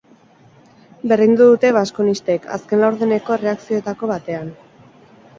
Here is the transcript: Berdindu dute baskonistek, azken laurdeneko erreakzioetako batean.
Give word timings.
Berdindu 1.09 1.45
dute 1.49 1.69
baskonistek, 1.75 2.47
azken 2.55 2.81
laurdeneko 2.85 3.35
erreakzioetako 3.35 4.09
batean. 4.13 4.49